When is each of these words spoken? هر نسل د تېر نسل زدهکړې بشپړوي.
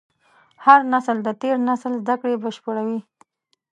هر 0.65 0.79
نسل 0.93 1.17
د 1.23 1.29
تېر 1.41 1.55
نسل 1.69 1.93
زدهکړې 2.01 2.35
بشپړوي. 2.43 2.99